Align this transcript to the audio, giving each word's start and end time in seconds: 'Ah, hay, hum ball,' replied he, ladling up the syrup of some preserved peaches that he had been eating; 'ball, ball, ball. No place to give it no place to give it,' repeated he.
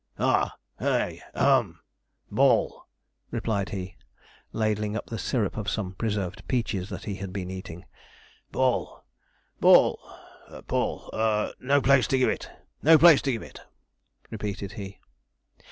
'Ah, 0.17 0.55
hay, 0.79 1.21
hum 1.35 1.79
ball,' 2.31 2.87
replied 3.29 3.69
he, 3.69 3.95
ladling 4.51 4.95
up 4.97 5.05
the 5.05 5.19
syrup 5.19 5.55
of 5.55 5.69
some 5.69 5.93
preserved 5.93 6.41
peaches 6.47 6.89
that 6.89 7.03
he 7.03 7.13
had 7.13 7.31
been 7.31 7.51
eating; 7.51 7.85
'ball, 8.51 9.05
ball, 9.59 9.99
ball. 10.65 11.13
No 11.59 11.79
place 11.83 12.07
to 12.07 12.17
give 12.17 12.29
it 12.31 12.49
no 12.81 12.97
place 12.97 13.21
to 13.21 13.31
give 13.31 13.43
it,' 13.43 13.61
repeated 14.31 14.71
he. 14.71 14.99